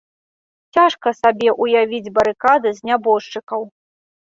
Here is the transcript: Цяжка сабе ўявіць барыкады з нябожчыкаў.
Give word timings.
Цяжка 0.77 1.13
сабе 1.19 1.49
ўявіць 1.63 2.13
барыкады 2.17 2.73
з 2.81 2.91
нябожчыкаў. 2.91 3.71